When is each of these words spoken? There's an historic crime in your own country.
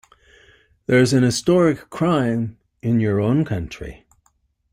There's 0.87 1.13
an 1.13 1.21
historic 1.21 1.91
crime 1.91 2.57
in 2.81 2.99
your 2.99 3.21
own 3.21 3.45
country. 3.45 4.07